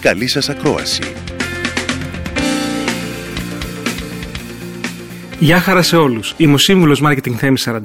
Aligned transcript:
Καλή 0.00 0.28
σας 0.28 0.48
ακρόαση! 0.48 1.02
Γεια 5.38 5.60
χαρά 5.60 5.82
σε 5.82 5.96
όλους. 5.96 6.34
Είμαι 6.36 6.54
ο 6.54 6.58
σύμβουλος 6.58 7.02
Marketing 7.04 7.34
Θέμη 7.36 7.56
41 7.64 7.78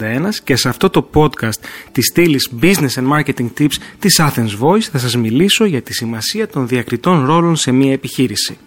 και 0.44 0.55
σε 0.55 0.70
αυτό 0.70 0.90
το 0.90 1.10
podcast 1.14 1.60
της 1.91 2.05
στήλης 2.05 2.50
Business 2.62 2.94
and 2.96 3.08
Marketing 3.12 3.48
Tips 3.60 3.76
της 4.00 4.20
Athens 4.22 4.60
Voice 4.60 4.80
θα 4.91 4.98
σας 4.98 5.16
μιλήσω 5.16 5.66
για 5.66 5.82
τη 5.82 5.94
σημασία 5.94 6.48
των 6.48 6.68
διακριτών 6.68 7.26
ρόλων 7.26 7.55
σε 7.55 7.72
μια 7.72 7.91
επιχείρηση. 7.91 8.58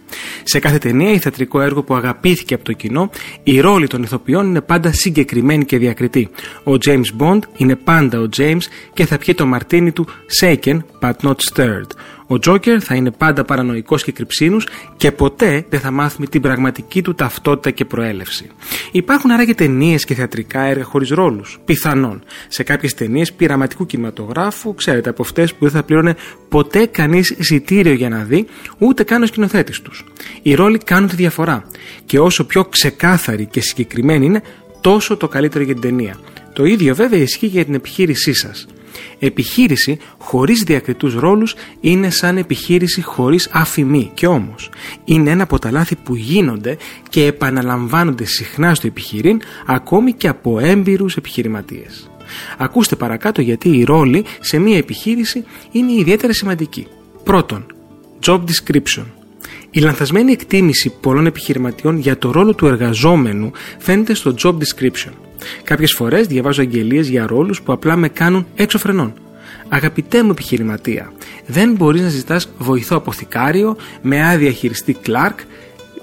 Σε 0.43 0.59
κάθε 0.59 0.79
ταινία 0.79 1.13
ή 1.13 1.19
θεατρικό 1.19 1.61
έργο 1.61 1.83
που 1.83 1.95
αγαπήθηκε 1.95 2.55
από 2.55 2.65
το 2.65 2.73
κοινό, 2.73 3.11
η 3.43 3.61
ρόλη 3.61 3.87
των 3.87 4.03
ηθοποιών 4.03 4.47
είναι 4.47 4.61
πάντα 4.61 4.93
συγκεκριμένη 4.93 5.65
και 5.65 5.79
διακριτή. 5.79 6.29
Ο 6.65 6.73
James 6.87 7.23
Bond 7.23 7.41
είναι 7.57 7.77
πάντα 7.77 8.21
ο 8.21 8.29
James 8.37 8.63
και 8.93 9.07
θα 9.07 9.19
πιει 9.19 9.35
το 9.35 9.47
μαρτίνι 9.47 9.93
του 9.93 10.07
shaken 10.41 10.79
but 11.01 11.13
not 11.23 11.37
stirred. 11.53 11.91
Ο 12.31 12.39
Τζόκερ 12.39 12.85
θα 12.85 12.95
είναι 12.95 13.11
πάντα 13.11 13.45
παρανοϊκός 13.45 14.05
και 14.05 14.13
κρυψίνους 14.13 14.67
και 14.97 15.13
ποτέ 15.13 15.65
δεν 15.69 15.81
θα 15.81 15.91
μάθουμε 15.91 16.27
την 16.27 16.41
πραγματική 16.41 17.03
του 17.03 17.15
ταυτότητα 17.15 17.71
και 17.71 17.85
προέλευση. 17.85 18.51
Υπάρχουν 18.93 19.31
άραγε 19.31 19.55
ταινίες 19.55 20.05
και 20.05 20.15
θεατρικά 20.15 20.61
έργα 20.61 20.85
χωρίς 20.85 21.09
ρόλους. 21.09 21.59
Πιθανόν. 21.65 22.23
Σε 22.49 22.63
κάποιες 22.63 22.95
ταινίες 22.95 23.33
πειραματικού 23.33 23.87
κινηματογράφου, 23.87 24.75
ξέρετε, 24.75 25.11
από 25.11 25.23
αυτές 25.23 25.55
που 25.55 25.59
δεν 25.61 25.71
θα 25.71 25.83
πλήρωνε 25.83 26.17
ποτέ 26.49 26.87
κανείς 26.87 27.31
εισιτήριο 27.31 27.93
για 27.93 28.09
να 28.09 28.19
δει, 28.19 28.47
ούτε 28.79 29.03
καν 29.03 29.23
ο 29.23 29.27
σκηνοθέτης 29.27 29.81
τους. 29.81 29.98
Οι 30.43 30.55
ρόλοι 30.55 30.79
κάνουν 30.79 31.09
τη 31.09 31.17
διαφορά. 31.17 31.65
Και 32.05 32.19
όσο 32.19 32.45
πιο 32.45 32.65
ξεκάθαρη 32.65 33.47
και 33.47 33.61
συγκεκριμένη 33.61 34.27
είναι, 34.27 34.43
τόσο 34.81 35.17
το 35.17 35.29
καλύτερο 35.29 35.65
για 35.65 35.73
την 35.73 35.83
ταινία. 35.83 36.19
Το 36.53 36.65
ίδιο 36.65 36.95
βέβαια 36.95 37.21
ισχύει 37.21 37.47
για 37.47 37.65
την 37.65 37.75
επιχείρησή 37.75 38.33
σας. 38.33 38.67
Επιχείρηση 39.19 39.99
χωρίς 40.19 40.63
διακριτούς 40.63 41.15
ρόλους 41.15 41.55
είναι 41.81 42.11
σαν 42.11 42.37
επιχείρηση 42.37 43.03
χωρίς 43.03 43.49
αφημί 43.53 44.11
και 44.15 44.27
όμως 44.27 44.71
είναι 45.05 45.31
ένα 45.31 45.43
από 45.43 45.59
τα 45.59 45.71
λάθη 45.71 45.97
που 45.97 46.15
γίνονται 46.15 46.77
και 47.09 47.25
επαναλαμβάνονται 47.25 48.25
συχνά 48.25 48.75
στο 48.75 48.87
επιχειρήν 48.87 49.41
ακόμη 49.67 50.13
και 50.13 50.29
από 50.29 50.59
έμπειρους 50.59 51.17
επιχειρηματίες. 51.17 52.11
Ακούστε 52.59 52.97
παρακάτω 52.97 53.41
γιατί 53.41 53.69
η 53.69 53.85
ρόλη 53.85 54.25
σε 54.41 54.59
μια 54.59 54.77
επιχείρηση 54.77 55.45
είναι 55.71 55.93
ιδιαίτερα 55.93 56.33
σημαντική. 56.33 56.87
Πρώτον, 57.25 57.67
job 58.27 58.41
description. 58.41 59.05
Η 59.71 59.81
λανθασμένη 59.81 60.33
εκτίμηση 60.33 60.93
πολλών 61.01 61.27
επιχειρηματιών 61.27 61.99
για 61.99 62.19
το 62.19 62.31
ρόλο 62.31 62.55
του 62.55 62.67
εργαζόμενου 62.67 63.51
φαίνεται 63.79 64.15
στο 64.15 64.35
job 64.43 64.53
description. 64.53 65.13
Κάποιες 65.63 65.93
φορές 65.93 66.27
διαβάζω 66.27 66.63
αγγελίες 66.63 67.09
για 67.09 67.27
ρόλους 67.27 67.63
που 67.63 67.73
απλά 67.73 67.97
με 67.97 68.09
κάνουν 68.09 68.47
έξω 68.55 68.79
φρενών. 68.79 69.15
Αγαπητέ 69.69 70.23
μου 70.23 70.31
επιχειρηματία, 70.31 71.13
δεν 71.47 71.73
μπορείς 71.73 72.03
να 72.03 72.09
ζητάς 72.09 72.49
βοηθό 72.59 72.97
αποθηκάριο 72.97 73.77
με 74.03 74.29
άδεια 74.29 74.51
χειριστή 74.51 74.97
Clark, 75.07 75.35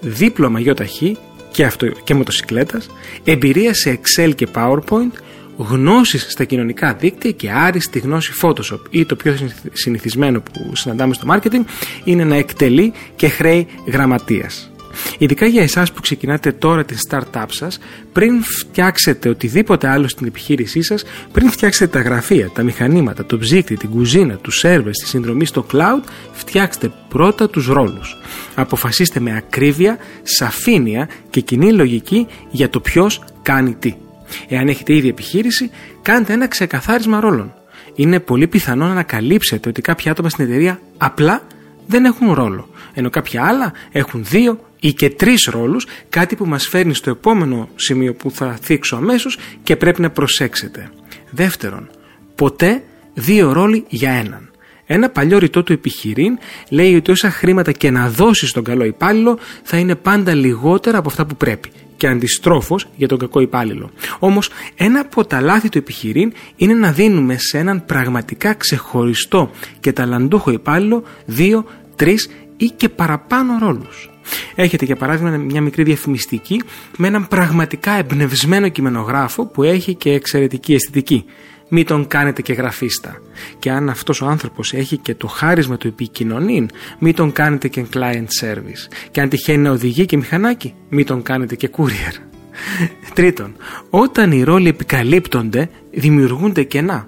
δίπλωμα 0.02 0.60
γιοταχή 0.60 1.18
και, 1.52 1.66
αυτο, 1.66 1.88
και 2.04 2.14
μοτοσυκλέτας, 2.14 2.90
εμπειρία 3.24 3.74
σε 3.74 4.00
Excel 4.00 4.36
και 4.36 4.48
PowerPoint, 4.56 5.12
γνώσεις 5.58 6.26
στα 6.30 6.44
κοινωνικά 6.44 6.94
δίκτυα 6.94 7.32
και 7.32 7.52
άριστη 7.52 8.00
γνώση 8.00 8.34
Photoshop 8.42 8.80
ή 8.90 9.06
το 9.06 9.16
πιο 9.16 9.38
συνηθισμένο 9.74 10.42
που 10.42 10.76
συναντάμε 10.76 11.14
στο 11.14 11.28
marketing 11.34 11.64
είναι 12.04 12.24
να 12.24 12.36
εκτελεί 12.36 12.94
και 13.16 13.28
χρέη 13.28 13.68
γραμματείας. 13.86 14.70
Ειδικά 15.18 15.46
για 15.46 15.62
εσάς 15.62 15.92
που 15.92 16.02
ξεκινάτε 16.02 16.52
τώρα 16.52 16.86
την 16.86 16.98
startup 17.10 17.46
σας, 17.48 17.80
πριν 18.14 18.44
φτιάξετε 18.44 19.30
οτιδήποτε 19.30 19.88
άλλο 19.88 20.08
στην 20.08 20.28
επιχείρησή 20.28 20.82
σας, 20.82 21.04
πριν 21.32 21.50
φτιάξετε 21.50 21.98
τα 21.98 22.10
γραφεία, 22.10 22.50
τα 22.50 22.64
μηχανήματα, 22.64 23.26
το 23.26 23.38
ψύκτη, 23.38 23.78
την 23.78 23.90
κουζίνα, 23.90 24.36
τους 24.36 24.58
σερβες, 24.58 24.98
τη 24.98 25.08
συνδρομή 25.08 25.46
στο 25.46 25.66
cloud, 25.72 26.04
φτιάξτε 26.32 26.92
πρώτα 27.10 27.50
τους 27.50 27.68
ρόλους. 27.68 28.18
Αποφασίστε 28.56 29.20
με 29.20 29.36
ακρίβεια, 29.36 29.98
σαφήνεια 30.24 31.10
και 31.30 31.42
κοινή 31.42 31.74
λογική 31.74 32.28
για 32.52 32.70
το 32.70 32.80
ποιος 32.80 33.24
κάνει 33.42 33.76
τι. 33.76 33.96
Εάν 34.48 34.68
έχετε 34.68 34.96
ήδη 34.96 35.08
επιχείρηση, 35.08 35.70
κάντε 36.02 36.34
ένα 36.34 36.48
ξεκαθάρισμα 36.48 37.20
ρόλων. 37.20 37.54
Είναι 37.96 38.20
πολύ 38.20 38.48
πιθανό 38.48 38.86
να 38.86 38.92
ανακαλύψετε 38.92 39.70
ότι 39.70 39.82
κάποια 39.82 40.12
άτομα 40.12 40.30
στην 40.30 40.46
εταιρεία 40.46 40.80
απλά 40.98 41.42
δεν 41.88 42.06
έχουν 42.06 42.34
ρόλο, 42.34 42.70
ενώ 42.94 43.10
κάποια 43.10 43.44
άλλα 43.46 43.74
έχουν 43.92 44.26
δύο 44.26 44.60
ή 44.80 44.94
και 44.94 45.10
τρεις 45.10 45.50
ρόλους, 45.52 45.88
κάτι 46.10 46.36
που 46.36 46.46
μας 46.46 46.68
φέρνει 46.68 46.94
στο 46.94 47.10
επόμενο 47.10 47.70
σημείο 47.76 48.14
που 48.14 48.32
θα 48.32 48.58
θίξω 48.62 48.96
αμέσως 48.96 49.38
και 49.64 49.76
πρέπει 49.76 50.02
να 50.02 50.10
προσέξετε. 50.10 50.92
Δεύτερον, 51.30 51.90
ποτέ 52.36 52.84
δύο 53.14 53.52
ρόλοι 53.52 53.86
για 53.88 54.12
έναν. 54.12 54.50
Ένα 54.86 55.10
παλιό 55.10 55.38
ρητό 55.38 55.64
του 55.64 55.74
επιχειρήν 55.74 56.38
λέει 56.70 56.96
ότι 56.96 57.12
όσα 57.12 57.30
χρήματα 57.30 57.72
και 57.72 57.92
να 57.92 58.10
δώσεις 58.10 58.50
στον 58.50 58.64
καλό 58.64 58.84
υπάλληλο 58.84 59.40
θα 59.64 59.78
είναι 59.78 59.96
πάντα 59.96 60.34
λιγότερα 60.34 60.98
από 60.98 61.10
αυτά 61.10 61.26
που 61.26 61.36
πρέπει 61.36 61.72
και 61.98 62.08
αντιστρόφως 62.08 62.88
για 62.96 63.08
τον 63.08 63.18
κακό 63.18 63.40
υπάλληλο. 63.40 63.92
Όμως 64.20 64.50
ένα 64.76 65.00
από 65.00 65.26
τα 65.26 65.42
λάθη 65.42 65.70
του 65.70 65.78
επιχειρήν 65.78 66.34
είναι 66.56 66.74
να 66.74 66.92
δίνουμε 66.92 67.38
σε 67.38 67.58
έναν 67.58 67.86
πραγματικά 67.86 68.54
ξεχωριστό 68.54 69.52
και 69.80 69.92
ταλαντούχο 69.92 70.52
υπάλληλο 70.52 71.04
δύο, 71.26 71.66
τρεις 71.96 72.30
ή 72.58 72.66
και 72.66 72.90
παραπάνω 72.90 73.58
ρόλους. 73.60 74.10
Έχετε 74.56 74.86
για 74.86 74.96
παράδειγμα 74.96 75.38
μια 75.38 75.62
μικρή 75.62 75.84
διαφημιστική 75.84 76.62
με 76.98 77.08
έναν 77.08 77.28
πραγματικά 77.28 77.92
εμπνευσμένο 77.92 78.70
κειμενογράφο 78.70 79.46
που 79.46 79.64
έχει 79.64 79.96
και 79.96 80.12
εξαιρετική 80.12 80.74
αισθητική. 80.74 81.26
Μην 81.70 81.86
τον 81.86 82.08
κάνετε 82.08 82.42
και 82.42 82.54
γραφίστα. 82.54 83.22
Και 83.60 83.72
αν 83.72 83.90
αυτός 83.90 84.22
ο 84.22 84.26
άνθρωπος 84.26 84.74
έχει 84.74 84.98
και 84.98 85.16
το 85.16 85.28
χάρισμα 85.28 85.78
του 85.78 85.88
επικοινωνήν, 85.88 86.70
μην 87.00 87.16
τον 87.16 87.32
κάνετε 87.32 87.68
και 87.68 87.86
client 87.94 88.28
service. 88.42 88.92
Και 89.12 89.22
αν 89.22 89.30
τυχαίνει 89.30 89.64
να 89.64 89.72
οδηγεί 89.72 90.06
και 90.06 90.18
μηχανάκι, 90.18 90.74
μην 90.90 91.06
τον 91.06 91.22
κάνετε 91.22 91.56
και 91.56 91.70
courier. 91.78 92.14
Τρίτον, 93.14 93.56
όταν 93.90 94.32
οι 94.32 94.44
ρόλοι 94.44 94.68
επικαλύπτονται, 94.68 95.70
δημιουργούνται 95.92 96.64
κενά. 96.64 97.08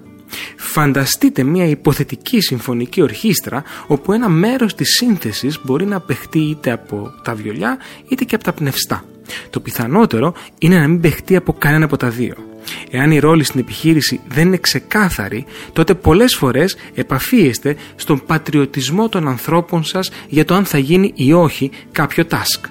Φανταστείτε 0.56 1.42
μια 1.42 1.64
υποθετική 1.64 2.40
συμφωνική 2.40 3.02
ορχήστρα 3.02 3.62
όπου 3.86 4.12
ένα 4.12 4.28
μέρος 4.28 4.74
της 4.74 4.88
σύνθεσης 4.88 5.60
μπορεί 5.64 5.86
να 5.86 6.00
παιχτεί 6.00 6.38
είτε 6.38 6.70
από 6.70 7.10
τα 7.22 7.34
βιολιά 7.34 7.78
είτε 8.08 8.24
και 8.24 8.34
από 8.34 8.44
τα 8.44 8.52
πνευστά. 8.52 9.04
Το 9.50 9.60
πιθανότερο 9.60 10.34
είναι 10.58 10.78
να 10.78 10.88
μην 10.88 11.00
παιχτεί 11.00 11.36
από 11.36 11.52
κανένα 11.52 11.84
από 11.84 11.96
τα 11.96 12.08
δύο. 12.08 12.47
Εάν 12.90 13.10
η 13.10 13.18
ρόλη 13.18 13.44
στην 13.44 13.60
επιχείρηση 13.60 14.20
δεν 14.28 14.46
είναι 14.46 14.56
ξεκάθαρη, 14.56 15.44
τότε 15.72 15.94
πολλές 15.94 16.34
φορές 16.34 16.76
επαφίεστε 16.94 17.76
στον 17.96 18.22
πατριωτισμό 18.26 19.08
των 19.08 19.28
ανθρώπων 19.28 19.84
σας 19.84 20.10
για 20.28 20.44
το 20.44 20.54
αν 20.54 20.64
θα 20.64 20.78
γίνει 20.78 21.12
ή 21.14 21.32
όχι 21.32 21.70
κάποιο 21.92 22.24
task. 22.30 22.70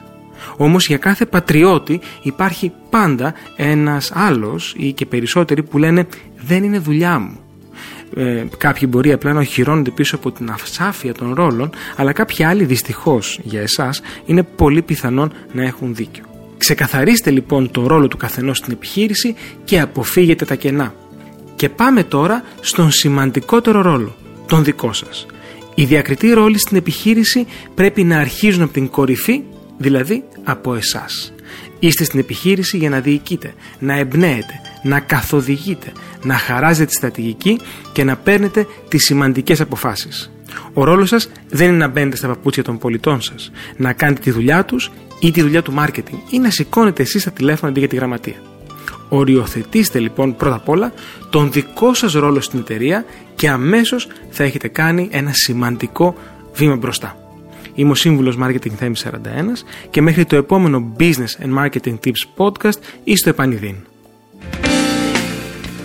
Όμως 0.57 0.87
για 0.87 0.97
κάθε 0.97 1.25
πατριώτη 1.25 1.99
υπάρχει 2.21 2.71
πάντα 2.89 3.33
ένας 3.55 4.11
άλλος 4.13 4.75
ή 4.77 4.91
και 4.91 5.05
περισσότεροι 5.05 5.63
που 5.63 5.77
λένε 5.77 6.07
«δεν 6.45 6.63
είναι 6.63 6.79
δουλειά 6.79 7.19
μου» 7.19 7.39
ε, 8.15 8.45
κάποιοι 8.57 8.87
μπορεί 8.91 9.11
απλά 9.11 9.33
να 9.33 9.39
οχυρώνονται 9.39 9.91
πίσω 9.91 10.15
από 10.15 10.31
την 10.31 10.51
ασάφεια 10.51 11.13
των 11.13 11.33
ρόλων, 11.33 11.69
αλλά 11.95 12.11
κάποιοι 12.11 12.45
άλλοι 12.45 12.63
δυστυχώς 12.63 13.39
για 13.43 13.61
εσάς 13.61 14.01
είναι 14.25 14.43
πολύ 14.43 14.81
πιθανόν 14.81 15.33
να 15.51 15.63
έχουν 15.63 15.95
δίκιο. 15.95 16.36
Ξεκαθαρίστε 16.57 17.31
λοιπόν 17.31 17.71
το 17.71 17.87
ρόλο 17.87 18.07
του 18.07 18.17
καθενός 18.17 18.57
στην 18.57 18.73
επιχείρηση 18.73 19.35
και 19.63 19.79
αποφύγετε 19.79 20.45
τα 20.45 20.55
κενά. 20.55 20.93
Και 21.55 21.69
πάμε 21.69 22.03
τώρα 22.03 22.43
στον 22.61 22.91
σημαντικότερο 22.91 23.81
ρόλο, 23.81 24.15
τον 24.47 24.63
δικό 24.63 24.93
σας. 24.93 25.25
Οι 25.75 25.85
διακριτοί 25.85 26.29
ρόλοι 26.29 26.57
στην 26.57 26.77
επιχείρηση 26.77 27.45
πρέπει 27.75 28.03
να 28.03 28.17
αρχίζουν 28.17 28.61
από 28.61 28.73
την 28.73 28.89
κορυφή, 28.89 29.43
δηλαδή 29.77 30.23
από 30.43 30.75
εσάς. 30.75 31.33
Είστε 31.79 32.03
στην 32.03 32.19
επιχείρηση 32.19 32.77
για 32.77 32.89
να 32.89 32.99
διοικείτε, 32.99 33.53
να 33.79 33.97
εμπνέετε, 33.97 34.61
να 34.83 34.99
καθοδηγείτε, 34.99 35.91
να 36.23 36.33
χαράζετε 36.33 36.85
τη 36.85 36.93
στρατηγική 36.93 37.59
και 37.91 38.03
να 38.03 38.15
παίρνετε 38.15 38.67
τις 38.87 39.03
σημαντικές 39.03 39.61
αποφάσεις. 39.61 40.31
Ο 40.73 40.83
ρόλος 40.83 41.09
σας 41.09 41.29
δεν 41.49 41.67
είναι 41.67 41.77
να 41.77 41.87
μπαίνετε 41.87 42.15
στα 42.15 42.27
παπούτσια 42.27 42.63
των 42.63 42.77
πολιτών 42.77 43.21
σας, 43.21 43.51
να 43.77 43.93
κάνετε 43.93 44.21
τη 44.21 44.31
δουλειά 44.31 44.65
τους 44.65 44.91
ή 45.19 45.31
τη 45.31 45.41
δουλειά 45.41 45.61
του 45.61 45.73
marketing 45.77 46.17
ή 46.29 46.39
να 46.39 46.49
σηκώνετε 46.49 47.01
εσείς 47.01 47.23
τα 47.23 47.31
τηλέφωνα 47.31 47.71
αντί 47.71 47.79
για 47.79 47.87
τη 47.87 47.95
γραμματεία. 47.95 48.35
Οριοθετήστε 49.09 49.99
λοιπόν 49.99 50.35
πρώτα 50.35 50.55
απ' 50.55 50.69
όλα 50.69 50.93
τον 51.29 51.51
δικό 51.51 51.93
σας 51.93 52.13
ρόλο 52.13 52.41
στην 52.41 52.59
εταιρεία 52.59 53.05
και 53.35 53.49
αμέσως 53.49 54.07
θα 54.29 54.43
έχετε 54.43 54.67
κάνει 54.67 55.07
ένα 55.11 55.31
σημαντικό 55.33 56.15
βήμα 56.53 56.75
μπροστά. 56.75 57.17
Είμαι 57.73 57.91
ο 57.91 57.95
σύμβουλος 57.95 58.37
Marketing 58.41 58.71
Θέμης 58.77 59.05
41 59.05 59.63
και 59.89 60.01
μέχρι 60.01 60.25
το 60.25 60.35
επόμενο 60.35 60.95
Business 60.99 61.45
and 61.45 61.63
Marketing 61.63 61.95
Tips 62.05 62.21
podcast 62.37 62.79
είστε 63.03 63.29
επανειδήν. 63.29 63.75